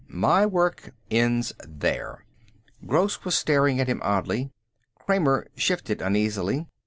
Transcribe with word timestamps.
"My 0.07 0.47
work 0.47 0.95
ends 1.11 1.53
there." 1.63 2.25
Gross 2.87 3.23
was 3.23 3.37
staring 3.37 3.79
at 3.79 3.87
him 3.87 4.01
oddly. 4.03 4.49
Kramer 4.97 5.45
shifted 5.55 6.01
uneasily. 6.01 6.65